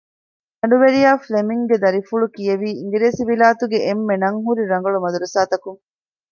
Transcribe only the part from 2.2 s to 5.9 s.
ކިޔެވީ އިނގިރޭސިވިލާތުގެ އެންމެ ނަން ހުރި ރަނގަޅު މަދުރަސާތަކުން